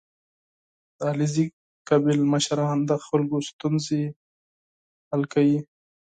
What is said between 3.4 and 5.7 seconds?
ستونزې حل کوي.